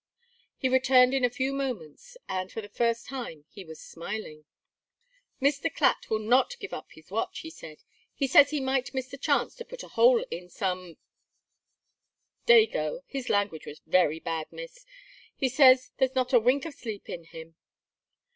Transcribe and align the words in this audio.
He 0.57 0.67
returned 0.67 1.13
in 1.13 1.23
a 1.23 1.29
few 1.29 1.53
moments, 1.53 2.17
and 2.27 2.51
for 2.51 2.59
the 2.59 2.67
first 2.67 3.05
time 3.05 3.45
he 3.51 3.63
was 3.63 3.79
smiling. 3.79 4.45
"Mr. 5.39 5.71
Clatt 5.71 6.09
will 6.09 6.17
not 6.17 6.57
give 6.59 6.73
up 6.73 6.87
his 6.91 7.11
watch," 7.11 7.41
he 7.41 7.51
said. 7.51 7.83
"He 8.15 8.25
says 8.25 8.49
he 8.49 8.59
might 8.59 8.95
miss 8.95 9.09
the 9.09 9.19
chance 9.19 9.53
to 9.57 9.63
put 9.63 9.83
a 9.83 9.89
hole 9.89 10.23
in 10.31 10.49
some 10.49 10.97
dago 12.47 13.03
(his 13.05 13.29
language 13.29 13.67
was 13.67 13.79
very 13.85 14.19
bad, 14.19 14.51
Miss). 14.51 14.87
He 15.35 15.47
says 15.47 15.91
there's 15.99 16.15
not 16.15 16.33
a 16.33 16.39
wink 16.39 16.65
of 16.65 16.73
sleep 16.73 17.07
in 17.07 17.25
him." 17.25 17.53